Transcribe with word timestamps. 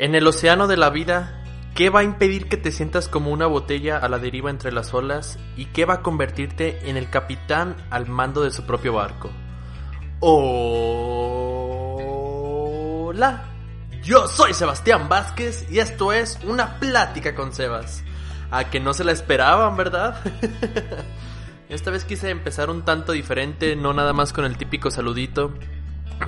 En 0.00 0.14
el 0.14 0.28
océano 0.28 0.68
de 0.68 0.76
la 0.76 0.90
vida, 0.90 1.42
¿qué 1.74 1.90
va 1.90 1.98
a 2.00 2.04
impedir 2.04 2.48
que 2.48 2.56
te 2.56 2.70
sientas 2.70 3.08
como 3.08 3.32
una 3.32 3.48
botella 3.48 3.98
a 3.98 4.08
la 4.08 4.20
deriva 4.20 4.48
entre 4.48 4.70
las 4.70 4.94
olas 4.94 5.40
y 5.56 5.64
qué 5.64 5.86
va 5.86 5.94
a 5.94 6.02
convertirte 6.02 6.88
en 6.88 6.96
el 6.96 7.10
capitán 7.10 7.74
al 7.90 8.06
mando 8.06 8.44
de 8.44 8.52
su 8.52 8.64
propio 8.64 8.92
barco? 8.92 9.32
Hola, 10.20 10.62
yo 14.00 14.28
soy 14.28 14.54
Sebastián 14.54 15.08
Vázquez 15.08 15.66
y 15.68 15.80
esto 15.80 16.12
es 16.12 16.38
una 16.44 16.78
plática 16.78 17.34
con 17.34 17.52
Sebas. 17.52 18.04
A 18.52 18.70
que 18.70 18.78
no 18.78 18.94
se 18.94 19.02
la 19.02 19.10
esperaban, 19.10 19.76
¿verdad? 19.76 20.20
Esta 21.68 21.90
vez 21.90 22.04
quise 22.04 22.30
empezar 22.30 22.70
un 22.70 22.84
tanto 22.84 23.10
diferente, 23.10 23.74
no 23.74 23.92
nada 23.92 24.12
más 24.12 24.32
con 24.32 24.44
el 24.44 24.56
típico 24.56 24.92
saludito. 24.92 25.52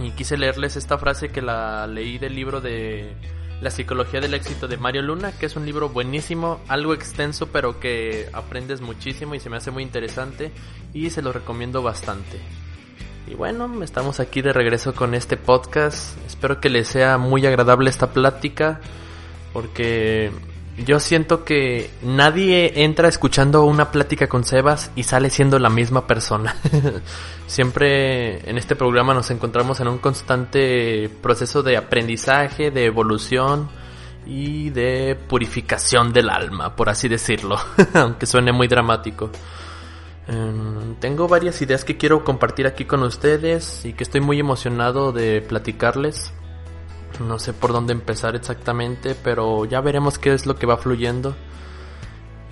Y 0.00 0.10
quise 0.10 0.36
leerles 0.36 0.74
esta 0.74 0.98
frase 0.98 1.28
que 1.28 1.40
la 1.40 1.86
leí 1.86 2.18
del 2.18 2.34
libro 2.34 2.60
de 2.60 3.14
la 3.60 3.70
psicología 3.70 4.20
del 4.20 4.34
éxito 4.34 4.68
de 4.68 4.76
Mario 4.78 5.02
Luna, 5.02 5.32
que 5.32 5.46
es 5.46 5.56
un 5.56 5.66
libro 5.66 5.90
buenísimo, 5.90 6.60
algo 6.68 6.94
extenso, 6.94 7.48
pero 7.48 7.78
que 7.78 8.28
aprendes 8.32 8.80
muchísimo 8.80 9.34
y 9.34 9.40
se 9.40 9.50
me 9.50 9.58
hace 9.58 9.70
muy 9.70 9.82
interesante 9.82 10.50
y 10.94 11.10
se 11.10 11.22
lo 11.22 11.32
recomiendo 11.32 11.82
bastante. 11.82 12.40
Y 13.26 13.34
bueno, 13.34 13.82
estamos 13.82 14.18
aquí 14.18 14.40
de 14.40 14.52
regreso 14.52 14.94
con 14.94 15.14
este 15.14 15.36
podcast. 15.36 16.16
Espero 16.26 16.60
que 16.60 16.70
les 16.70 16.88
sea 16.88 17.18
muy 17.18 17.46
agradable 17.46 17.90
esta 17.90 18.12
plática, 18.12 18.80
porque 19.52 20.30
yo 20.78 21.00
siento 21.00 21.44
que 21.44 21.90
nadie 22.02 22.84
entra 22.84 23.08
escuchando 23.08 23.64
una 23.64 23.90
plática 23.90 24.28
con 24.28 24.44
Sebas 24.44 24.90
y 24.96 25.02
sale 25.02 25.30
siendo 25.30 25.58
la 25.58 25.68
misma 25.68 26.06
persona. 26.06 26.56
Siempre 27.46 28.48
en 28.48 28.56
este 28.56 28.76
programa 28.76 29.12
nos 29.12 29.30
encontramos 29.30 29.80
en 29.80 29.88
un 29.88 29.98
constante 29.98 31.10
proceso 31.20 31.62
de 31.62 31.76
aprendizaje, 31.76 32.70
de 32.70 32.86
evolución 32.86 33.68
y 34.26 34.70
de 34.70 35.18
purificación 35.28 36.12
del 36.12 36.30
alma, 36.30 36.76
por 36.76 36.88
así 36.88 37.08
decirlo, 37.08 37.58
aunque 37.94 38.26
suene 38.26 38.52
muy 38.52 38.68
dramático. 38.68 39.30
Em, 40.28 40.94
tengo 41.00 41.26
varias 41.26 41.60
ideas 41.60 41.84
que 41.84 41.96
quiero 41.96 42.24
compartir 42.24 42.66
aquí 42.66 42.84
con 42.84 43.02
ustedes 43.02 43.84
y 43.84 43.92
que 43.94 44.04
estoy 44.04 44.20
muy 44.20 44.38
emocionado 44.38 45.12
de 45.12 45.42
platicarles. 45.42 46.32
No 47.20 47.38
sé 47.38 47.52
por 47.52 47.72
dónde 47.72 47.92
empezar 47.92 48.34
exactamente, 48.34 49.14
pero 49.14 49.64
ya 49.66 49.80
veremos 49.80 50.18
qué 50.18 50.32
es 50.32 50.46
lo 50.46 50.56
que 50.56 50.66
va 50.66 50.78
fluyendo. 50.78 51.36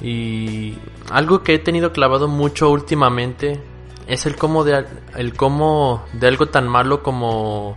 Y 0.01 0.79
algo 1.11 1.43
que 1.43 1.55
he 1.55 1.59
tenido 1.59 1.93
clavado 1.93 2.29
mucho 2.29 2.71
últimamente 2.71 3.61
es 4.07 4.27
el 4.27 4.37
cómo 4.37 4.65
de, 4.65 4.87
el 5.17 5.35
cómo 5.35 6.05
de 6.13 6.29
algo 6.29 6.47
tan 6.47 6.69
malo 6.69 7.03
como 7.03 7.77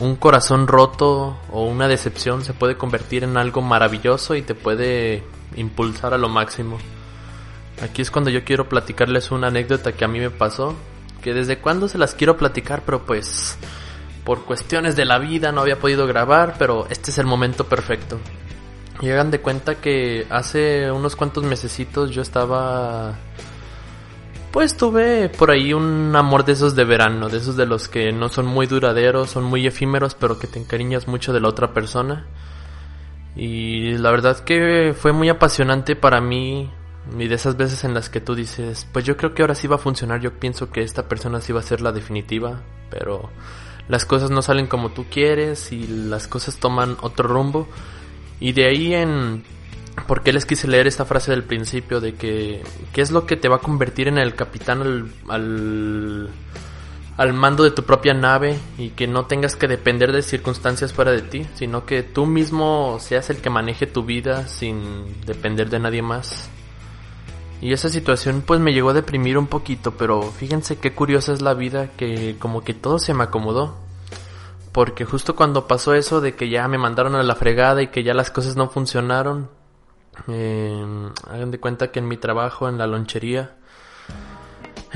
un 0.00 0.16
corazón 0.16 0.66
roto 0.66 1.38
o 1.50 1.64
una 1.64 1.88
decepción 1.88 2.44
se 2.44 2.52
puede 2.52 2.76
convertir 2.76 3.24
en 3.24 3.36
algo 3.36 3.62
maravilloso 3.62 4.34
y 4.34 4.42
te 4.42 4.54
puede 4.54 5.24
impulsar 5.56 6.14
a 6.14 6.18
lo 6.18 6.28
máximo. 6.28 6.78
Aquí 7.82 8.02
es 8.02 8.10
cuando 8.10 8.30
yo 8.30 8.44
quiero 8.44 8.68
platicarles 8.68 9.30
una 9.30 9.48
anécdota 9.48 9.92
que 9.92 10.04
a 10.04 10.08
mí 10.08 10.18
me 10.18 10.30
pasó, 10.30 10.74
que 11.22 11.34
desde 11.34 11.58
cuándo 11.58 11.88
se 11.88 11.98
las 11.98 12.14
quiero 12.14 12.36
platicar, 12.36 12.82
pero 12.86 13.04
pues 13.04 13.58
por 14.26 14.44
cuestiones 14.44 14.96
de 14.96 15.04
la 15.04 15.18
vida 15.18 15.52
no 15.52 15.60
había 15.60 15.78
podido 15.78 16.06
grabar, 16.08 16.56
pero 16.58 16.88
este 16.90 17.12
es 17.12 17.18
el 17.18 17.26
momento 17.26 17.64
perfecto. 17.64 18.18
Y 19.00 19.08
hagan 19.08 19.30
de 19.30 19.40
cuenta 19.40 19.76
que 19.76 20.26
hace 20.30 20.90
unos 20.90 21.14
cuantos 21.14 21.44
mesecitos 21.44 22.10
yo 22.10 22.22
estaba... 22.22 23.14
Pues 24.50 24.76
tuve 24.76 25.28
por 25.28 25.50
ahí 25.50 25.72
un 25.72 26.16
amor 26.16 26.44
de 26.44 26.52
esos 26.52 26.74
de 26.74 26.84
verano, 26.84 27.28
de 27.28 27.38
esos 27.38 27.56
de 27.56 27.66
los 27.66 27.88
que 27.88 28.10
no 28.10 28.28
son 28.28 28.46
muy 28.46 28.66
duraderos, 28.66 29.30
son 29.30 29.44
muy 29.44 29.66
efímeros, 29.66 30.14
pero 30.14 30.38
que 30.38 30.48
te 30.48 30.58
encariñas 30.58 31.06
mucho 31.06 31.32
de 31.32 31.40
la 31.40 31.48
otra 31.48 31.72
persona. 31.72 32.26
Y 33.36 33.92
la 33.98 34.10
verdad 34.10 34.40
que 34.40 34.92
fue 34.98 35.12
muy 35.12 35.28
apasionante 35.28 35.94
para 35.94 36.20
mí 36.20 36.70
y 37.16 37.28
de 37.28 37.34
esas 37.34 37.56
veces 37.56 37.84
en 37.84 37.94
las 37.94 38.08
que 38.08 38.20
tú 38.20 38.34
dices, 38.34 38.88
pues 38.92 39.04
yo 39.04 39.16
creo 39.16 39.34
que 39.34 39.42
ahora 39.42 39.54
sí 39.54 39.68
va 39.68 39.76
a 39.76 39.78
funcionar, 39.78 40.20
yo 40.20 40.40
pienso 40.40 40.70
que 40.70 40.82
esta 40.82 41.06
persona 41.06 41.40
sí 41.40 41.52
va 41.52 41.60
a 41.60 41.62
ser 41.62 41.80
la 41.80 41.92
definitiva, 41.92 42.62
pero 42.90 43.30
las 43.88 44.04
cosas 44.04 44.30
no 44.30 44.42
salen 44.42 44.66
como 44.66 44.90
tú 44.90 45.06
quieres 45.10 45.72
y 45.72 45.86
las 45.86 46.28
cosas 46.28 46.58
toman 46.58 46.96
otro 47.00 47.28
rumbo. 47.28 47.68
Y 48.40 48.52
de 48.52 48.66
ahí 48.66 48.94
en 48.94 49.44
por 50.06 50.22
qué 50.22 50.32
les 50.32 50.44
quise 50.44 50.68
leer 50.68 50.86
esta 50.86 51.04
frase 51.04 51.30
del 51.30 51.44
principio 51.44 52.00
de 52.00 52.14
que 52.14 52.62
qué 52.92 53.00
es 53.00 53.10
lo 53.10 53.26
que 53.26 53.36
te 53.36 53.48
va 53.48 53.56
a 53.56 53.60
convertir 53.60 54.08
en 54.08 54.18
el 54.18 54.34
capitán 54.34 54.82
al, 54.82 55.10
al, 55.28 56.30
al 57.16 57.32
mando 57.32 57.64
de 57.64 57.70
tu 57.70 57.84
propia 57.84 58.12
nave 58.12 58.58
y 58.76 58.90
que 58.90 59.06
no 59.06 59.26
tengas 59.26 59.56
que 59.56 59.68
depender 59.68 60.12
de 60.12 60.22
circunstancias 60.22 60.92
fuera 60.92 61.12
de 61.12 61.22
ti, 61.22 61.46
sino 61.54 61.86
que 61.86 62.02
tú 62.02 62.26
mismo 62.26 62.98
seas 63.00 63.30
el 63.30 63.38
que 63.38 63.50
maneje 63.50 63.86
tu 63.86 64.04
vida 64.04 64.46
sin 64.48 65.20
depender 65.24 65.70
de 65.70 65.78
nadie 65.78 66.02
más. 66.02 66.50
Y 67.60 67.72
esa 67.72 67.88
situación 67.88 68.42
pues 68.46 68.60
me 68.60 68.72
llegó 68.72 68.90
a 68.90 68.94
deprimir 68.94 69.38
un 69.38 69.46
poquito, 69.46 69.92
pero 69.92 70.22
fíjense 70.22 70.78
qué 70.78 70.94
curiosa 70.94 71.32
es 71.32 71.40
la 71.40 71.54
vida 71.54 71.88
que 71.96 72.36
como 72.38 72.62
que 72.62 72.74
todo 72.74 72.98
se 72.98 73.14
me 73.14 73.24
acomodó. 73.24 73.74
Porque 74.72 75.06
justo 75.06 75.34
cuando 75.36 75.66
pasó 75.66 75.94
eso 75.94 76.20
de 76.20 76.34
que 76.34 76.50
ya 76.50 76.68
me 76.68 76.76
mandaron 76.76 77.14
a 77.14 77.22
la 77.22 77.34
fregada 77.34 77.80
y 77.80 77.88
que 77.88 78.02
ya 78.02 78.12
las 78.12 78.30
cosas 78.30 78.56
no 78.56 78.68
funcionaron, 78.68 79.48
eh, 80.28 81.10
hagan 81.30 81.50
de 81.50 81.60
cuenta 81.60 81.90
que 81.90 81.98
en 81.98 82.08
mi 82.08 82.18
trabajo 82.18 82.68
en 82.68 82.76
la 82.76 82.86
lonchería, 82.86 83.56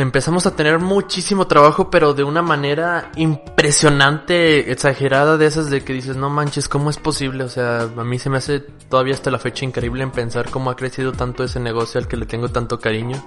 empezamos 0.02 0.46
a 0.46 0.56
tener 0.56 0.78
muchísimo 0.78 1.46
trabajo, 1.46 1.90
pero 1.90 2.14
de 2.14 2.24
una 2.24 2.42
manera 2.42 3.10
impresionante, 3.16 4.70
exagerada, 4.72 5.36
de 5.36 5.46
esas 5.46 5.70
de 5.70 5.82
que 5.82 5.92
dices, 5.92 6.16
no 6.16 6.30
manches, 6.30 6.68
¿cómo 6.68 6.90
es 6.90 6.96
posible? 6.96 7.44
O 7.44 7.48
sea, 7.48 7.82
a 7.82 8.04
mí 8.04 8.18
se 8.18 8.30
me 8.30 8.38
hace 8.38 8.60
todavía 8.60 9.14
hasta 9.14 9.30
la 9.30 9.38
fecha 9.38 9.64
increíble 9.64 10.02
en 10.02 10.10
pensar 10.10 10.50
cómo 10.50 10.70
ha 10.70 10.76
crecido 10.76 11.12
tanto 11.12 11.44
ese 11.44 11.60
negocio 11.60 12.00
al 12.00 12.08
que 12.08 12.16
le 12.16 12.26
tengo 12.26 12.48
tanto 12.48 12.78
cariño. 12.78 13.22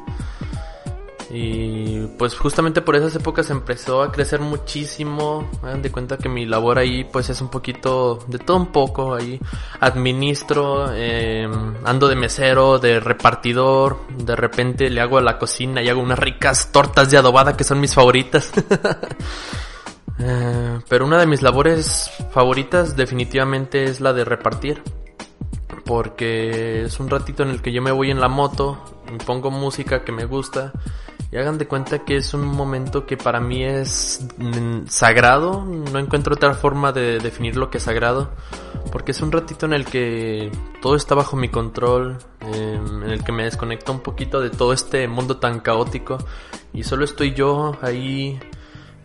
Y 1.36 2.06
pues 2.20 2.36
justamente 2.38 2.84
por 2.84 2.96
esas 2.96 3.16
épocas 3.16 3.50
empezó 3.50 4.04
a 4.04 4.12
crecer 4.12 4.40
muchísimo. 4.40 5.50
Me 5.64 5.74
de 5.74 5.92
cuenta 5.92 6.16
que 6.16 6.30
mi 6.30 6.46
labor 6.46 6.78
ahí 6.78 7.06
pues 7.06 7.28
es 7.32 7.42
un 7.42 7.50
poquito 7.50 8.20
de 8.28 8.38
todo 8.38 8.58
un 8.58 8.72
poco. 8.72 9.16
Ahí 9.16 9.40
administro, 9.80 10.92
eh, 10.94 11.50
ando 11.86 12.08
de 12.08 12.16
mesero, 12.16 12.78
de 12.78 13.00
repartidor. 13.00 13.98
De 14.16 14.36
repente 14.36 14.92
le 14.92 15.02
hago 15.02 15.18
a 15.18 15.22
la 15.22 15.40
cocina 15.40 15.82
y 15.82 15.90
hago 15.90 16.04
unas 16.04 16.20
ricas 16.20 16.72
tortas 16.72 17.10
de 17.10 17.18
adobada 17.18 17.58
que 17.58 17.64
son 17.64 17.80
mis 17.80 17.96
favoritas. 17.96 18.52
eh, 20.20 20.80
pero 20.88 21.04
una 21.04 21.18
de 21.18 21.26
mis 21.26 21.42
labores 21.42 22.12
favoritas 22.32 22.96
definitivamente 22.96 23.86
es 23.86 24.02
la 24.02 24.14
de 24.14 24.24
repartir. 24.24 24.84
Porque 25.84 26.84
es 26.84 27.00
un 27.00 27.10
ratito 27.10 27.42
en 27.42 27.50
el 27.50 27.64
que 27.64 27.72
yo 27.72 27.82
me 27.82 27.92
voy 27.92 28.12
en 28.12 28.20
la 28.22 28.28
moto, 28.28 29.02
me 29.12 29.18
pongo 29.18 29.50
música 29.50 30.04
que 30.04 30.12
me 30.12 30.26
gusta 30.26 30.72
y 31.34 31.38
hagan 31.38 31.58
de 31.58 31.68
cuenta 31.68 32.06
que 32.06 32.18
es 32.18 32.36
un 32.36 32.46
momento 32.46 33.08
que 33.08 33.18
para 33.18 33.40
mí 33.40 33.64
es 33.64 34.24
mm, 34.38 34.86
sagrado. 34.86 35.66
No 35.66 35.98
encuentro 35.98 36.36
otra 36.36 36.54
forma 36.54 36.92
de 36.92 37.18
definir 37.18 37.56
lo 37.56 37.72
que 37.72 37.80
es 37.80 37.86
sagrado. 37.86 38.30
Porque 38.92 39.14
es 39.14 39.22
un 39.24 39.32
ratito 39.32 39.66
en 39.66 39.74
el 39.74 39.84
que 39.84 40.52
todo 40.80 40.96
está 40.96 41.16
bajo 41.16 41.36
mi 41.36 41.50
control. 41.50 42.20
Em, 42.42 43.04
en 43.04 43.10
el 43.10 43.24
que 43.24 43.32
me 43.32 43.46
desconecto 43.46 43.92
un 43.92 44.02
poquito 44.02 44.42
de 44.42 44.52
todo 44.52 44.74
este 44.74 45.08
mundo 45.08 45.38
tan 45.38 45.60
caótico. 45.62 46.20
Y 46.72 46.84
solo 46.84 47.04
estoy 47.04 47.34
yo 47.34 47.78
ahí 47.82 48.40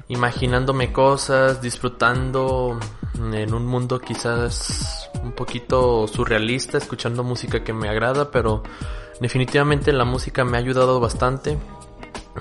imaginándome 0.08 0.92
cosas, 0.92 1.62
disfrutando 1.62 2.78
en 3.14 3.54
un 3.54 3.64
mundo 3.64 4.00
quizás 4.00 5.08
un 5.22 5.32
poquito 5.32 6.06
surrealista, 6.06 6.76
escuchando 6.76 7.24
música 7.24 7.64
que 7.64 7.72
me 7.72 7.88
agrada, 7.88 8.30
pero 8.30 8.62
definitivamente 9.18 9.94
la 9.94 10.04
música 10.04 10.44
me 10.44 10.58
ha 10.58 10.60
ayudado 10.60 11.00
bastante. 11.00 11.56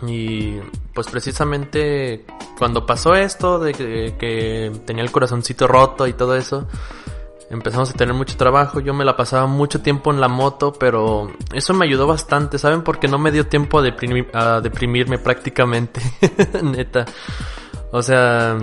Y 0.05 0.59
pues 0.93 1.07
precisamente 1.07 2.25
cuando 2.57 2.85
pasó 2.85 3.15
esto 3.15 3.59
de 3.59 3.73
que, 3.73 4.71
tenía 4.85 5.03
el 5.03 5.11
corazoncito 5.11 5.67
roto 5.67 6.07
y 6.07 6.13
todo 6.13 6.35
eso, 6.35 6.67
empezamos 7.49 7.89
a 7.89 7.93
tener 7.93 8.13
mucho 8.13 8.37
trabajo, 8.37 8.79
yo 8.79 8.93
me 8.93 9.05
la 9.05 9.15
pasaba 9.15 9.47
mucho 9.47 9.81
tiempo 9.81 10.11
en 10.11 10.19
la 10.19 10.27
moto, 10.27 10.73
pero 10.73 11.31
eso 11.53 11.73
me 11.73 11.85
ayudó 11.85 12.07
bastante, 12.07 12.57
¿saben? 12.57 12.83
Porque 12.83 13.07
no 13.07 13.17
me 13.17 13.31
dio 13.31 13.47
tiempo 13.47 13.79
a, 13.79 13.83
a 14.33 14.61
deprimirme 14.61 15.17
prácticamente, 15.17 16.01
neta. 16.63 17.05
O 17.91 18.01
sea, 18.01 18.57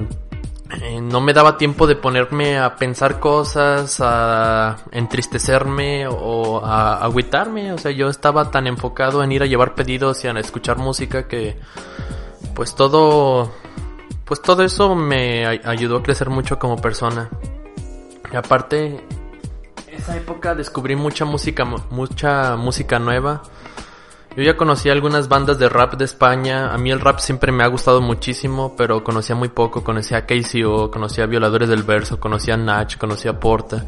eh, 0.71 1.01
no 1.01 1.21
me 1.21 1.33
daba 1.35 1.59
tiempo 1.59 1.87
de 1.87 1.95
ponerme 1.95 2.59
a 2.59 2.77
pensar 2.77 3.21
cosas, 3.21 3.99
a 4.01 4.77
entristecerme 4.93 6.07
o 6.09 6.65
a 6.65 7.05
agüitarme. 7.05 7.73
O 7.73 7.79
sea, 7.79 7.91
yo 7.91 8.09
estaba 8.09 8.51
tan 8.51 8.67
enfocado 8.67 9.23
en 9.23 9.33
ir 9.33 9.43
a 9.43 9.47
llevar 9.47 9.75
pedidos 9.75 10.25
y 10.25 10.29
a 10.29 10.33
escuchar 10.33 10.79
música 10.79 11.29
que 11.29 11.57
pues 12.55 12.75
todo 12.75 13.53
pues 14.25 14.41
todo 14.41 14.63
eso 14.63 14.95
me 14.95 15.47
ayudó 15.47 15.99
a 15.99 16.03
crecer 16.03 16.31
mucho 16.31 16.59
como 16.59 16.77
persona. 16.77 17.29
Y 18.33 18.37
aparte 18.37 19.05
esa 19.89 20.17
época 20.17 20.55
descubrí 20.55 20.97
mucha 20.97 21.25
música 21.25 21.65
mucha 21.65 22.57
música 22.57 22.99
nueva 22.99 23.43
yo 24.37 24.43
ya 24.43 24.57
conocía 24.57 24.93
algunas 24.93 25.29
bandas 25.29 25.59
de 25.61 25.69
rap 25.69 25.95
de 25.95 26.05
España. 26.05 26.73
A 26.73 26.79
mí 26.79 26.91
el 26.91 27.01
rap 27.01 27.21
siempre 27.21 27.53
me 27.53 27.63
ha 27.63 27.69
gustado 27.69 28.01
muchísimo, 28.01 28.75
pero 28.77 29.05
conocía 29.05 29.37
muy 29.37 29.49
poco. 29.49 29.85
Conocía 29.85 30.19
a 30.19 30.27
KCO, 30.27 30.91
conocía 30.91 31.25
a 31.25 31.27
Violadores 31.29 31.69
del 31.69 31.85
Verso, 31.85 32.19
conocía 32.19 32.55
a 32.55 32.57
Nach, 32.57 32.97
conocía 32.99 33.33
a 33.33 33.41
Porta. 33.41 33.85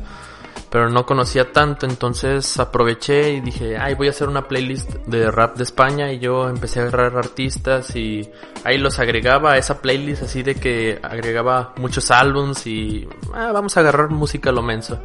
Pero 0.70 0.88
no 0.88 1.04
conocía 1.04 1.52
tanto, 1.52 1.86
entonces 1.86 2.58
aproveché 2.60 3.32
y 3.34 3.40
dije, 3.40 3.76
ay, 3.76 3.94
voy 3.94 4.08
a 4.08 4.10
hacer 4.10 4.28
una 4.28 4.46
playlist 4.46 4.90
de 5.06 5.30
rap 5.32 5.56
de 5.56 5.64
España. 5.64 6.12
Y 6.12 6.20
yo 6.20 6.48
empecé 6.48 6.78
a 6.78 6.82
agarrar 6.84 7.16
artistas 7.16 7.96
y 7.96 8.28
ahí 8.62 8.78
los 8.78 9.00
agregaba 9.00 9.52
a 9.52 9.58
esa 9.58 9.80
playlist, 9.80 10.22
así 10.22 10.44
de 10.44 10.54
que 10.54 11.00
agregaba 11.02 11.72
muchos 11.76 12.12
álbums 12.12 12.66
y 12.68 13.08
ah, 13.34 13.50
vamos 13.52 13.76
a 13.76 13.80
agarrar 13.80 14.10
música 14.10 14.52
lo 14.52 14.62
menso. 14.62 15.00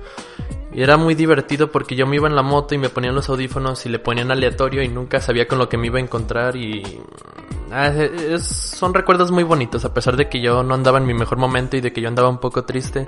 Y 0.74 0.82
era 0.82 0.98
muy 0.98 1.16
divertido 1.16 1.72
porque 1.72 1.96
yo 1.96 2.08
me 2.08 2.16
iba 2.16 2.28
en 2.28 2.36
la 2.36 2.44
moto 2.44 2.76
y 2.76 2.78
me 2.78 2.90
ponían 2.90 3.14
los 3.14 3.30
audífonos 3.30 3.86
y 3.86 3.90
le 3.90 4.00
ponían 4.00 4.32
aleatorio 4.32 4.82
y 4.82 4.88
nunca 4.88 5.20
sabía 5.20 5.48
con 5.48 5.60
lo 5.60 5.68
que 5.68 5.78
me 5.78 5.88
iba 5.88 5.98
a 5.98 6.02
encontrar 6.02 6.56
y... 6.56 7.02
Ah, 7.74 7.94
son 8.40 8.94
recuerdos 8.94 9.32
muy 9.32 9.44
bonitos, 9.44 9.86
a 9.86 9.94
pesar 9.94 10.18
de 10.18 10.28
que 10.28 10.42
yo 10.42 10.62
no 10.62 10.74
andaba 10.74 10.98
en 10.98 11.06
mi 11.06 11.14
mejor 11.14 11.38
momento 11.38 11.78
y 11.78 11.82
de 11.82 11.94
que 11.94 12.02
yo 12.02 12.10
andaba 12.10 12.28
un 12.28 12.40
poco 12.40 12.66
triste. 12.66 13.08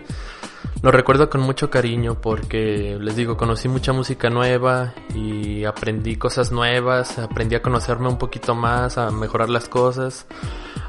Lo 0.82 0.92
recuerdo 0.92 1.30
con 1.30 1.42
mucho 1.42 1.70
cariño 1.70 2.20
porque, 2.20 2.98
les 3.00 3.16
digo, 3.16 3.38
conocí 3.38 3.68
mucha 3.68 3.94
música 3.94 4.30
nueva 4.30 4.94
y 5.16 5.66
aprendí 5.66 6.16
cosas 6.16 6.52
nuevas, 6.52 7.20
aprendí 7.20 7.56
a 7.56 7.62
conocerme 7.62 8.08
un 8.08 8.18
poquito 8.18 8.56
más, 8.56 8.98
a 8.98 9.10
mejorar 9.12 9.50
las 9.50 9.68
cosas, 9.68 10.28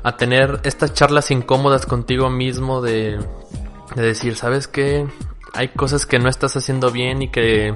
a 0.02 0.16
tener 0.16 0.60
estas 0.64 0.94
charlas 0.94 1.30
incómodas 1.30 1.86
contigo 1.86 2.30
mismo 2.30 2.80
de, 2.80 3.18
de 3.94 4.02
decir, 4.02 4.36
¿sabes 4.36 4.66
qué? 4.66 5.06
Hay 5.54 5.68
cosas 5.68 6.06
que 6.06 6.18
no 6.18 6.28
estás 6.28 6.56
haciendo 6.56 6.90
bien 6.90 7.22
y 7.22 7.28
que 7.30 7.74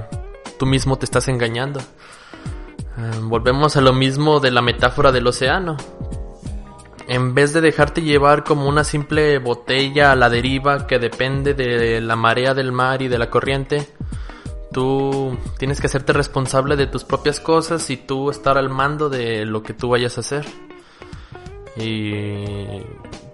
tú 0.57 0.65
mismo 0.65 0.97
te 0.97 1.05
estás 1.05 1.27
engañando. 1.27 1.79
Eh, 1.79 3.19
volvemos 3.23 3.77
a 3.77 3.81
lo 3.81 3.93
mismo 3.93 4.39
de 4.39 4.51
la 4.51 4.61
metáfora 4.61 5.11
del 5.11 5.27
océano. 5.27 5.77
En 7.07 7.33
vez 7.33 7.53
de 7.53 7.61
dejarte 7.61 8.01
llevar 8.01 8.43
como 8.43 8.67
una 8.67 8.83
simple 8.83 9.39
botella 9.39 10.11
a 10.11 10.15
la 10.15 10.29
deriva 10.29 10.85
que 10.85 10.99
depende 10.99 11.53
de 11.53 12.01
la 12.01 12.15
marea 12.15 12.53
del 12.53 12.71
mar 12.71 13.01
y 13.01 13.07
de 13.07 13.17
la 13.17 13.29
corriente, 13.29 13.87
tú 14.71 15.35
tienes 15.57 15.81
que 15.81 15.87
hacerte 15.87 16.13
responsable 16.13 16.75
de 16.75 16.85
tus 16.85 17.03
propias 17.05 17.39
cosas 17.39 17.89
y 17.89 17.97
tú 17.97 18.29
estar 18.29 18.57
al 18.57 18.69
mando 18.69 19.09
de 19.09 19.45
lo 19.45 19.63
que 19.63 19.73
tú 19.73 19.89
vayas 19.89 20.17
a 20.17 20.21
hacer. 20.21 20.45
Y 21.77 22.83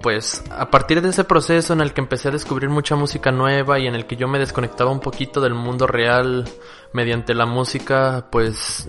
pues 0.06 0.44
a 0.52 0.70
partir 0.70 1.02
de 1.02 1.10
ese 1.10 1.24
proceso 1.24 1.74
en 1.74 1.82
el 1.82 1.92
que 1.92 2.00
empecé 2.00 2.28
a 2.28 2.32
descubrir 2.32 2.70
mucha 2.70 2.96
música 2.96 3.32
nueva 3.32 3.80
y 3.80 3.88
en 3.88 3.96
el 3.96 4.06
que 4.06 4.16
yo 4.16 4.28
me 4.28 4.38
desconectaba 4.38 4.92
un 4.92 5.00
poquito 5.00 5.42
del 5.42 5.56
mundo 5.56 5.88
real 5.88 6.48
mediante 6.94 7.34
la 7.34 7.48
música, 7.48 8.28
pues 8.32 8.88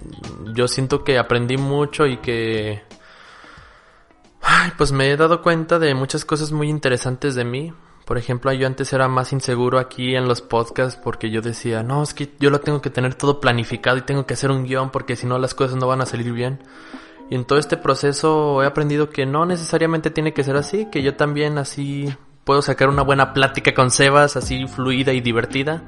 yo 0.52 0.68
siento 0.68 1.04
que 1.04 1.16
aprendí 1.16 1.56
mucho 1.56 2.06
y 2.06 2.18
que 2.18 2.82
pues 4.76 4.92
me 4.92 5.10
he 5.10 5.16
dado 5.16 5.40
cuenta 5.40 5.78
de 5.78 5.94
muchas 5.94 6.26
cosas 6.26 6.52
muy 6.52 6.68
interesantes 6.68 7.34
de 7.34 7.46
mí. 7.46 7.72
Por 8.04 8.18
ejemplo, 8.18 8.52
yo 8.52 8.66
antes 8.66 8.92
era 8.92 9.08
más 9.08 9.32
inseguro 9.32 9.78
aquí 9.78 10.16
en 10.16 10.28
los 10.28 10.42
podcasts 10.42 11.00
porque 11.02 11.30
yo 11.30 11.40
decía, 11.40 11.82
no, 11.82 12.02
es 12.02 12.12
que 12.12 12.34
yo 12.38 12.50
lo 12.50 12.60
tengo 12.60 12.82
que 12.82 12.90
tener 12.90 13.14
todo 13.14 13.40
planificado 13.40 13.96
y 13.96 14.02
tengo 14.02 14.26
que 14.26 14.34
hacer 14.34 14.50
un 14.50 14.64
guion 14.64 14.90
porque 14.90 15.16
si 15.16 15.26
no 15.26 15.38
las 15.38 15.54
cosas 15.54 15.76
no 15.76 15.86
van 15.86 16.02
a 16.02 16.06
salir 16.06 16.30
bien. 16.34 16.60
Y 17.28 17.34
en 17.34 17.44
todo 17.44 17.58
este 17.58 17.76
proceso 17.76 18.62
he 18.62 18.66
aprendido 18.66 19.10
que 19.10 19.26
no 19.26 19.46
necesariamente 19.46 20.10
tiene 20.10 20.32
que 20.32 20.44
ser 20.44 20.56
así, 20.56 20.86
que 20.86 21.02
yo 21.02 21.16
también 21.16 21.58
así 21.58 22.14
puedo 22.44 22.62
sacar 22.62 22.88
una 22.88 23.02
buena 23.02 23.32
plática 23.32 23.74
con 23.74 23.90
Sebas, 23.90 24.36
así 24.36 24.66
fluida 24.68 25.12
y 25.12 25.20
divertida. 25.20 25.82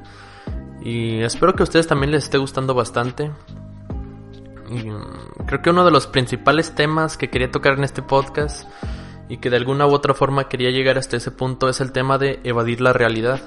Y 0.82 1.20
espero 1.20 1.54
que 1.54 1.62
a 1.62 1.64
ustedes 1.64 1.86
también 1.86 2.10
les 2.10 2.24
esté 2.24 2.38
gustando 2.38 2.74
bastante. 2.74 3.30
Y 4.68 4.90
mm, 4.90 5.46
creo 5.46 5.62
que 5.62 5.70
uno 5.70 5.84
de 5.84 5.92
los 5.92 6.08
principales 6.08 6.74
temas 6.74 7.16
que 7.16 7.30
quería 7.30 7.50
tocar 7.50 7.74
en 7.74 7.84
este 7.84 8.02
podcast 8.02 8.68
y 9.28 9.36
que 9.36 9.50
de 9.50 9.56
alguna 9.56 9.86
u 9.86 9.90
otra 9.90 10.14
forma 10.14 10.48
quería 10.48 10.70
llegar 10.70 10.98
hasta 10.98 11.16
ese 11.16 11.30
punto 11.30 11.68
es 11.68 11.80
el 11.80 11.92
tema 11.92 12.18
de 12.18 12.40
evadir 12.42 12.80
la 12.80 12.92
realidad. 12.92 13.40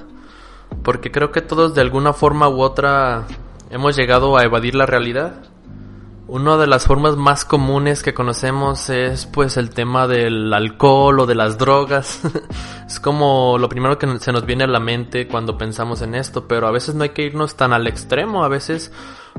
Porque 0.83 1.11
creo 1.11 1.31
que 1.31 1.41
todos 1.41 1.75
de 1.75 1.81
alguna 1.81 2.13
forma 2.13 2.47
u 2.47 2.61
otra 2.61 3.25
hemos 3.69 3.97
llegado 3.97 4.37
a 4.37 4.43
evadir 4.43 4.75
la 4.75 4.85
realidad 4.85 5.50
una 6.31 6.55
de 6.55 6.65
las 6.65 6.85
formas 6.85 7.17
más 7.17 7.43
comunes 7.43 8.03
que 8.03 8.13
conocemos 8.13 8.89
es 8.89 9.25
pues 9.25 9.57
el 9.57 9.69
tema 9.69 10.07
del 10.07 10.53
alcohol 10.53 11.19
o 11.19 11.25
de 11.25 11.35
las 11.35 11.57
drogas. 11.57 12.21
es 12.87 13.01
como 13.01 13.57
lo 13.57 13.67
primero 13.67 13.99
que 13.99 14.07
se 14.19 14.31
nos 14.31 14.45
viene 14.45 14.63
a 14.63 14.67
la 14.67 14.79
mente 14.79 15.27
cuando 15.27 15.57
pensamos 15.57 16.01
en 16.01 16.15
esto, 16.15 16.47
pero 16.47 16.67
a 16.67 16.71
veces 16.71 16.95
no 16.95 17.03
hay 17.03 17.09
que 17.09 17.23
irnos 17.23 17.57
tan 17.57 17.73
al 17.73 17.85
extremo, 17.85 18.45
a 18.45 18.47
veces 18.47 18.93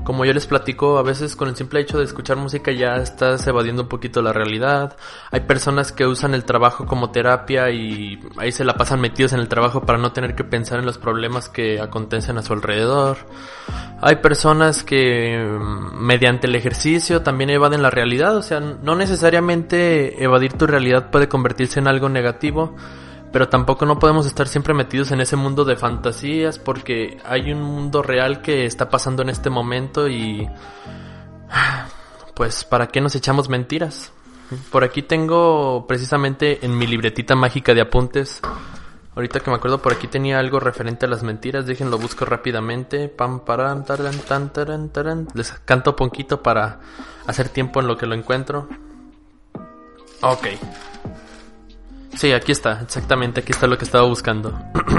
como 0.04 0.24
yo 0.24 0.32
les 0.32 0.46
platico, 0.46 0.98
a 0.98 1.02
veces 1.02 1.36
con 1.36 1.48
el 1.48 1.56
simple 1.56 1.80
hecho 1.80 1.98
de 1.98 2.04
escuchar 2.04 2.36
música 2.36 2.72
ya 2.72 2.96
estás 2.96 3.46
evadiendo 3.46 3.82
un 3.82 3.88
poquito 3.88 4.22
la 4.22 4.32
realidad. 4.32 4.96
Hay 5.30 5.40
personas 5.40 5.92
que 5.92 6.06
usan 6.06 6.34
el 6.34 6.44
trabajo 6.44 6.86
como 6.86 7.10
terapia 7.10 7.70
y 7.70 8.18
ahí 8.38 8.52
se 8.52 8.64
la 8.64 8.74
pasan 8.74 9.00
metidos 9.00 9.32
en 9.32 9.40
el 9.40 9.48
trabajo 9.48 9.82
para 9.82 9.98
no 9.98 10.12
tener 10.12 10.34
que 10.34 10.44
pensar 10.44 10.78
en 10.78 10.86
los 10.86 10.98
problemas 10.98 11.48
que 11.48 11.80
acontecen 11.80 12.38
a 12.38 12.42
su 12.42 12.52
alrededor. 12.52 13.18
Hay 14.00 14.16
personas 14.16 14.82
que 14.82 15.38
mm, 15.38 16.04
mediante 16.04 16.46
el 16.48 16.56
ejercicio 16.56 17.22
también 17.22 17.50
evaden 17.50 17.82
la 17.82 17.90
realidad, 17.90 18.36
o 18.36 18.42
sea, 18.42 18.60
no 18.60 18.96
necesariamente 18.96 20.22
evadir 20.22 20.54
tu 20.54 20.66
realidad 20.66 21.10
puede 21.10 21.28
convertirse 21.28 21.78
en 21.78 21.86
algo 21.86 22.08
negativo 22.08 22.74
pero 23.32 23.48
tampoco 23.48 23.86
no 23.86 23.98
podemos 23.98 24.26
estar 24.26 24.46
siempre 24.46 24.74
metidos 24.74 25.10
en 25.10 25.20
ese 25.20 25.36
mundo 25.36 25.64
de 25.64 25.76
fantasías 25.76 26.58
porque 26.58 27.18
hay 27.24 27.50
un 27.50 27.62
mundo 27.62 28.02
real 28.02 28.42
que 28.42 28.66
está 28.66 28.90
pasando 28.90 29.22
en 29.22 29.30
este 29.30 29.48
momento 29.48 30.06
y 30.08 30.46
pues 32.34 32.64
para 32.64 32.88
qué 32.88 33.00
nos 33.00 33.14
echamos 33.14 33.48
mentiras. 33.48 34.12
Por 34.70 34.84
aquí 34.84 35.02
tengo 35.02 35.86
precisamente 35.86 36.64
en 36.64 36.76
mi 36.76 36.86
libretita 36.86 37.34
mágica 37.34 37.72
de 37.72 37.80
apuntes. 37.80 38.42
Ahorita 39.14 39.40
que 39.40 39.50
me 39.50 39.56
acuerdo 39.56 39.80
por 39.80 39.92
aquí 39.92 40.08
tenía 40.08 40.38
algo 40.38 40.60
referente 40.60 41.06
a 41.06 41.08
las 41.08 41.22
mentiras, 41.22 41.66
déjenlo 41.66 41.98
busco 41.98 42.26
rápidamente. 42.26 43.08
Pam 43.08 43.40
paran 43.40 43.84
taran 43.84 44.18
tan 44.20 44.52
taran 44.52 44.90
taran. 44.90 45.28
Les 45.34 45.52
canto 45.64 45.96
poquito 45.96 46.42
para 46.42 46.80
hacer 47.26 47.48
tiempo 47.48 47.80
en 47.80 47.86
lo 47.86 47.96
que 47.96 48.06
lo 48.06 48.14
encuentro. 48.14 48.68
Ok. 50.20 50.48
Sí, 52.14 52.32
aquí 52.32 52.52
está, 52.52 52.80
exactamente, 52.82 53.40
aquí 53.40 53.52
está 53.52 53.66
lo 53.66 53.78
que 53.78 53.84
estaba 53.84 54.06
buscando. 54.06 54.58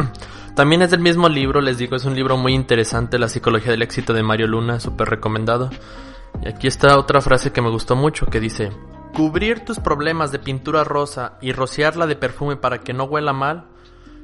También 0.56 0.82
es 0.82 0.92
del 0.92 1.00
mismo 1.00 1.30
libro, 1.30 1.62
les 1.62 1.78
digo, 1.78 1.96
es 1.96 2.06
un 2.06 2.16
libro 2.16 2.38
muy 2.38 2.54
interesante, 2.54 3.18
La 3.18 3.30
psicología 3.30 3.72
del 3.72 3.82
éxito 3.82 4.14
de 4.14 4.24
Mario 4.24 4.48
Luna, 4.48 4.80
súper 4.80 5.10
recomendado. 5.10 5.70
Y 6.44 6.48
aquí 6.48 6.68
está 6.68 6.98
otra 6.98 7.22
frase 7.22 7.52
que 7.52 7.62
me 7.62 7.70
gustó 7.70 7.96
mucho, 7.96 8.26
que 8.26 8.40
dice, 8.40 8.72
cubrir 9.14 9.64
tus 9.64 9.80
problemas 9.80 10.32
de 10.32 10.40
pintura 10.40 10.84
rosa 10.84 11.38
y 11.42 11.54
rociarla 11.54 12.08
de 12.08 12.16
perfume 12.16 12.56
para 12.56 12.80
que 12.80 12.94
no 12.94 13.06
huela 13.06 13.34
mal, 13.34 13.68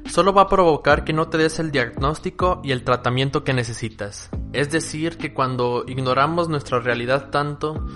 solo 0.06 0.32
va 0.32 0.42
a 0.42 0.48
provocar 0.48 1.04
que 1.04 1.12
no 1.12 1.28
te 1.28 1.38
des 1.38 1.58
el 1.58 1.70
diagnóstico 1.70 2.60
y 2.64 2.72
el 2.72 2.84
tratamiento 2.84 3.44
que 3.44 3.52
necesitas. 3.52 4.30
Es 4.52 4.70
decir, 4.70 5.16
que 5.16 5.32
cuando 5.32 5.84
ignoramos 5.86 6.48
nuestra 6.48 6.80
realidad 6.80 7.30
tanto, 7.30 7.86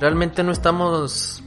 realmente 0.00 0.42
no 0.42 0.52
estamos 0.52 1.42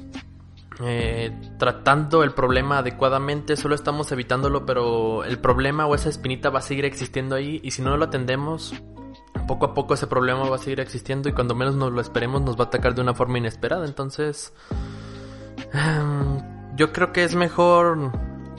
eh, 0.84 1.32
tratando 1.58 2.24
el 2.24 2.34
problema 2.34 2.80
adecuadamente, 2.80 3.56
solo 3.56 3.76
estamos 3.76 4.12
evitándolo, 4.12 4.66
pero 4.66 5.24
el 5.24 5.40
problema 5.40 5.86
o 5.86 5.96
esa 5.96 6.10
espinita 6.10 6.50
va 6.50 6.60
a 6.60 6.64
seguir 6.64 6.86
existiendo 6.86 7.36
ahí 7.36 7.60
y 7.64 7.72
si 7.72 7.82
no 7.82 7.96
lo 7.98 8.06
atendemos, 8.06 8.74
poco 9.48 9.66
a 9.66 9.74
poco 9.74 9.94
ese 9.94 10.08
problema 10.08 10.48
va 10.50 10.56
a 10.56 10.60
seguir 10.60 10.80
existiendo 10.80 11.30
y 11.30 11.34
cuando 11.34 11.56
menos 11.56 11.76
nos 11.76 11.92
lo 11.92 12.02
esperemos 12.02 12.42
nos 12.42 12.58
va 12.58 12.66
a 12.66 12.68
atacar 12.68 12.96
de 12.96 13.02
una 13.02 13.14
forma 13.14 13.38
inesperada. 13.38 13.86
Entonces, 13.86 14.54
em, 15.74 16.40
yo 16.76 16.92
creo 16.92 17.12
que 17.12 17.24
es 17.24 17.36
mejor 17.36 18.12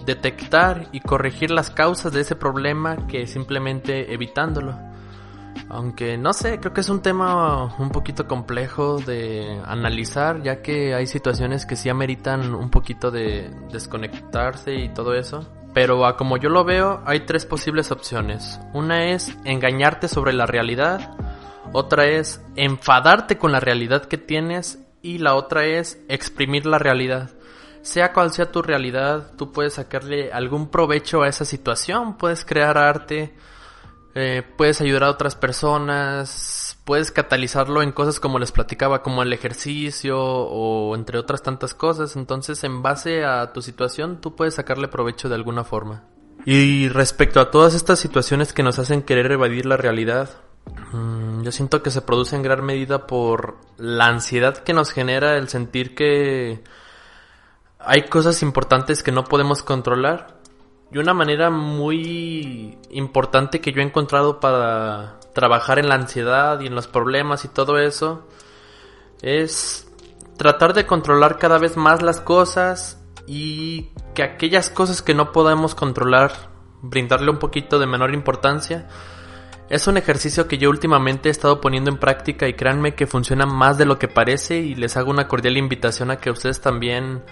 detectar 0.05 0.89
y 0.93 1.01
corregir 1.01 1.51
las 1.51 1.71
causas 1.71 2.13
de 2.13 2.21
ese 2.21 2.37
problema 2.37 3.07
que 3.07 3.27
simplemente 3.27 4.13
evitándolo. 4.13 4.92
Aunque 5.69 6.19
no 6.19 6.33
sé, 6.33 6.61
creo 6.61 6.75
que 6.75 6.83
es 6.83 6.89
un 6.89 7.01
tema 7.01 7.75
un 7.79 7.91
poquito 7.91 8.27
complejo 8.27 8.99
de 8.99 9.61
analizar, 9.65 10.43
ya 10.43 10.61
que 10.63 10.95
hay 10.95 11.07
situaciones 11.07 11.67
que 11.67 11.77
sí 11.77 11.89
ameritan 11.89 12.55
un 12.55 12.71
poquito 12.71 13.11
de 13.11 13.51
desconectarse 13.71 14.75
y 14.75 14.89
todo 14.91 15.15
eso. 15.15 15.49
Pero 15.73 16.05
a 16.05 16.17
como 16.17 16.37
yo 16.37 16.51
lo 16.51 16.65
veo, 16.65 17.03
hay 17.07 17.21
tres 17.21 17.47
posibles 17.47 17.91
opciones. 17.91 18.61
Una 18.75 19.07
es 19.07 19.35
engañarte 19.45 20.09
sobre 20.09 20.35
la 20.35 20.45
realidad, 20.45 21.17
otra 21.73 22.05
es 22.05 22.43
enfadarte 22.57 23.39
con 23.39 23.53
la 23.53 23.61
realidad 23.61 24.05
que 24.05 24.19
tienes 24.19 24.79
y 25.01 25.19
la 25.19 25.35
otra 25.35 25.65
es 25.65 25.99
exprimir 26.09 26.67
la 26.67 26.79
realidad. 26.79 27.31
sea 27.81 28.13
cual 28.13 28.31
sea 28.31 28.53
tu 28.53 28.63
realidad, 28.63 29.33
tú 29.37 29.51
puedes 29.51 29.75
sacarle 29.75 30.31
algún 30.33 30.69
provecho 30.71 31.23
a 31.23 31.29
esa 31.29 31.45
situación, 31.45 32.17
puedes 32.17 32.45
crear 32.45 32.79
arte, 32.79 33.35
eh, 34.15 34.43
puedes 34.57 34.81
ayudar 34.81 35.05
a 35.05 35.11
otras 35.11 35.37
personas, 35.37 36.79
puedes 36.85 37.11
catalizarlo 37.11 37.83
en 37.83 37.93
cosas 37.93 38.21
como 38.21 38.39
les 38.39 38.53
platicaba, 38.53 39.03
como 39.03 39.23
el 39.23 39.33
ejercicio 39.33 40.19
o 40.21 40.95
entre 40.95 41.19
otras 41.19 41.43
tantas 41.43 41.75
cosas. 41.75 42.17
Entonces, 42.17 42.63
en 42.65 42.83
base 42.83 43.25
a 43.25 43.53
tu 43.53 43.63
situación, 43.63 44.21
tú 44.21 44.37
puedes 44.37 44.55
sacarle 44.55 44.89
provecho 44.89 45.29
de 45.29 45.37
alguna 45.37 45.65
forma. 45.65 46.05
Y 46.45 46.89
respecto 46.89 47.41
a 47.41 47.51
todas 47.51 47.75
estas 47.75 48.01
situaciones 48.01 48.53
que 48.53 48.63
nos 48.63 48.79
hacen 48.79 49.03
querer 49.03 49.31
evadir 49.31 49.65
la 49.65 49.77
realidad, 49.77 50.31
mm, 50.93 51.43
yo 51.43 51.53
siento 51.53 51.83
que 51.83 51.91
se 51.91 52.03
produce 52.03 52.37
en 52.37 52.43
gran 52.43 52.65
medida 52.65 53.07
por 53.07 53.59
la 53.79 54.07
ansiedad 54.07 54.59
que 54.59 54.73
nos 54.73 54.91
genera 54.91 55.37
el 55.37 55.49
sentir 55.49 55.95
que 55.95 56.65
hay 57.79 58.03
cosas 58.09 58.43
importantes 58.43 59.03
que 59.03 59.13
no 59.13 59.25
podemos 59.25 59.63
controlar. 59.63 60.42
Y 60.93 60.99
una 60.99 61.15
manera 61.15 61.49
muy 61.49 62.77
importante 62.91 63.61
que 63.61 63.73
yo 63.73 63.81
he 63.81 63.85
encontrado 63.85 64.41
para 64.41 65.19
trabajar 65.33 65.79
en 65.79 65.89
la 65.89 65.95
ansiedad 65.95 66.61
y 66.61 66.67
en 66.67 66.75
los 66.75 66.87
problemas 66.87 67.47
y 67.47 67.49
todo 67.49 67.79
eso 67.79 68.29
es 69.23 69.91
tratar 70.37 70.75
de 70.75 70.85
controlar 70.85 71.39
cada 71.39 71.59
vez 71.59 71.79
más 71.79 72.03
las 72.03 72.21
cosas 72.21 73.01
y 73.27 73.89
que 74.15 74.23
aquellas 74.23 74.69
cosas 74.69 75.01
que 75.01 75.15
no 75.15 75.33
podemos 75.33 75.75
controlar 75.75 76.33
brindarle 76.83 77.31
un 77.31 77.39
poquito 77.39 77.79
de 77.79 77.87
menor 77.87 78.13
importancia. 78.13 78.89
Es 79.71 79.87
un 79.87 79.97
ejercicio 79.97 80.47
que 80.47 80.59
yo 80.59 80.69
últimamente 80.69 81.29
he 81.29 81.33
estado 81.33 81.61
poniendo 81.61 81.91
en 81.91 81.97
práctica 81.97 82.49
y 82.49 82.55
créanme 82.55 82.95
que 82.95 83.07
funciona 83.07 83.47
más 83.47 83.79
de 83.79 83.87
lo 83.87 83.99
que 83.99 84.09
parece 84.09 84.59
y 84.59 84.75
les 84.75 84.97
hago 84.99 85.11
una 85.11 85.29
cordial 85.29 85.57
invitación 85.57 86.11
a 86.11 86.17
que 86.17 86.31
ustedes 86.31 86.61
también 86.61 87.23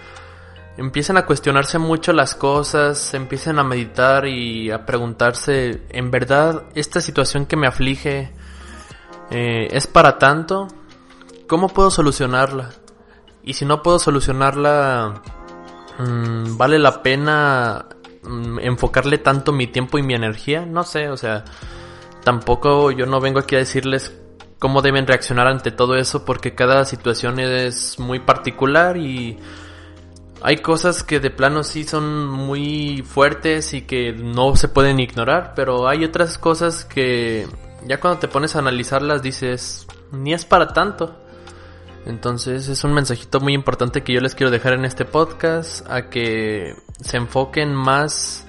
empiecen 0.77 1.17
a 1.17 1.25
cuestionarse 1.25 1.77
mucho 1.77 2.13
las 2.13 2.35
cosas, 2.35 3.13
empiecen 3.13 3.59
a 3.59 3.63
meditar 3.63 4.25
y 4.25 4.71
a 4.71 4.85
preguntarse, 4.85 5.83
¿en 5.89 6.11
verdad 6.11 6.63
esta 6.75 7.01
situación 7.01 7.45
que 7.45 7.57
me 7.57 7.67
aflige 7.67 8.31
eh, 9.29 9.67
es 9.71 9.87
para 9.87 10.17
tanto? 10.17 10.67
¿Cómo 11.47 11.69
puedo 11.69 11.91
solucionarla? 11.91 12.69
Y 13.43 13.53
si 13.53 13.65
no 13.65 13.81
puedo 13.81 13.99
solucionarla, 13.99 15.21
mm, 15.97 16.57
¿vale 16.57 16.79
la 16.79 17.03
pena 17.03 17.85
mm, 18.23 18.59
enfocarle 18.59 19.17
tanto 19.17 19.51
mi 19.51 19.67
tiempo 19.67 19.97
y 19.97 20.03
mi 20.03 20.13
energía? 20.13 20.65
No 20.65 20.83
sé, 20.83 21.09
o 21.09 21.17
sea, 21.17 21.43
tampoco 22.23 22.91
yo 22.91 23.05
no 23.05 23.19
vengo 23.19 23.39
aquí 23.39 23.55
a 23.55 23.59
decirles 23.59 24.17
cómo 24.59 24.81
deben 24.81 25.07
reaccionar 25.07 25.47
ante 25.47 25.71
todo 25.71 25.95
eso 25.95 26.23
porque 26.23 26.53
cada 26.53 26.85
situación 26.85 27.39
es 27.39 27.99
muy 27.99 28.19
particular 28.19 28.95
y 28.95 29.39
hay 30.43 30.57
cosas 30.57 31.03
que 31.03 31.19
de 31.19 31.29
plano 31.29 31.63
sí 31.63 31.83
son 31.83 32.27
muy 32.27 33.03
fuertes 33.03 33.73
y 33.73 33.83
que 33.83 34.13
no 34.13 34.55
se 34.55 34.67
pueden 34.67 34.99
ignorar, 34.99 35.53
pero 35.55 35.87
hay 35.87 36.03
otras 36.03 36.37
cosas 36.37 36.83
que 36.85 37.47
ya 37.85 37.99
cuando 37.99 38.19
te 38.19 38.27
pones 38.27 38.55
a 38.55 38.59
analizarlas 38.59 39.21
dices, 39.21 39.87
ni 40.11 40.33
es 40.33 40.45
para 40.45 40.73
tanto. 40.73 41.15
Entonces 42.05 42.67
es 42.67 42.83
un 42.83 42.93
mensajito 42.93 43.39
muy 43.39 43.53
importante 43.53 44.01
que 44.01 44.13
yo 44.13 44.21
les 44.21 44.33
quiero 44.33 44.51
dejar 44.51 44.73
en 44.73 44.85
este 44.85 45.05
podcast, 45.05 45.85
a 45.89 46.09
que 46.09 46.75
se 46.99 47.17
enfoquen 47.17 47.75
más 47.75 48.47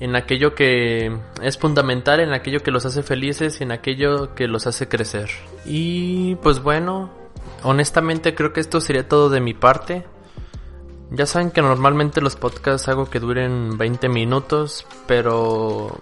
en 0.00 0.14
aquello 0.14 0.54
que 0.54 1.18
es 1.42 1.58
fundamental, 1.58 2.20
en 2.20 2.32
aquello 2.32 2.62
que 2.62 2.70
los 2.70 2.86
hace 2.86 3.02
felices 3.02 3.60
y 3.60 3.64
en 3.64 3.72
aquello 3.72 4.34
que 4.36 4.46
los 4.46 4.68
hace 4.68 4.88
crecer. 4.88 5.28
Y 5.66 6.36
pues 6.36 6.62
bueno, 6.62 7.10
honestamente 7.64 8.36
creo 8.36 8.52
que 8.52 8.60
esto 8.60 8.80
sería 8.80 9.08
todo 9.08 9.28
de 9.28 9.40
mi 9.40 9.54
parte. 9.54 10.06
Ya 11.10 11.24
saben 11.24 11.50
que 11.50 11.62
normalmente 11.62 12.20
los 12.20 12.36
podcasts 12.36 12.88
hago 12.88 13.08
que 13.08 13.18
duren 13.18 13.78
20 13.78 14.08
minutos, 14.10 14.86
pero 15.06 15.98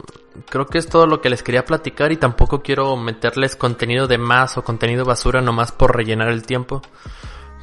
creo 0.50 0.66
que 0.66 0.78
es 0.78 0.88
todo 0.88 1.06
lo 1.06 1.20
que 1.20 1.30
les 1.30 1.44
quería 1.44 1.64
platicar 1.64 2.10
y 2.10 2.16
tampoco 2.16 2.62
quiero 2.62 2.96
meterles 2.96 3.54
contenido 3.54 4.08
de 4.08 4.18
más 4.18 4.58
o 4.58 4.64
contenido 4.64 5.04
basura 5.04 5.40
nomás 5.40 5.70
por 5.70 5.96
rellenar 5.96 6.28
el 6.28 6.44
tiempo. 6.44 6.82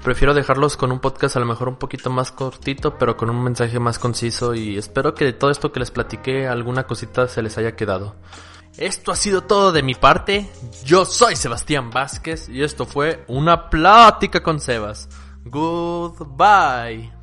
Prefiero 0.04 0.34
dejarlos 0.34 0.78
con 0.78 0.92
un 0.92 1.00
podcast 1.00 1.36
a 1.36 1.40
lo 1.40 1.46
mejor 1.46 1.70
un 1.70 1.76
poquito 1.76 2.10
más 2.10 2.32
cortito, 2.32 2.98
pero 2.98 3.16
con 3.18 3.30
un 3.30 3.44
mensaje 3.44 3.80
más 3.80 4.00
conciso 4.00 4.54
y 4.54 4.78
espero 4.78 5.14
que 5.14 5.26
de 5.26 5.34
todo 5.34 5.52
esto 5.52 5.72
que 5.72 5.80
les 5.80 5.92
platiqué 5.92 6.48
alguna 6.48 6.84
cosita 6.84 7.28
se 7.28 7.42
les 7.42 7.58
haya 7.58 7.76
quedado. 7.76 8.16
Esto 8.78 9.12
ha 9.12 9.16
sido 9.16 9.44
todo 9.44 9.72
de 9.72 9.84
mi 9.84 9.96
parte. 9.96 10.50
Yo 10.84 11.06
soy 11.06 11.36
Sebastián 11.36 11.90
Vázquez 11.90 12.50
y 12.50 12.64
esto 12.64 12.86
fue 12.86 13.24
una 13.28 13.70
plática 13.70 14.42
con 14.42 14.60
Sebas. 14.60 15.10
Goodbye. 15.46 17.23